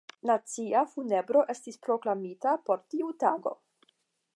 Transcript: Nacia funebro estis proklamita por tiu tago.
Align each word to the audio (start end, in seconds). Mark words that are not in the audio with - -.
Nacia 0.27 0.79
funebro 0.93 1.45
estis 1.57 1.79
proklamita 1.85 2.59
por 2.71 2.85
tiu 2.95 3.15
tago. 3.27 3.57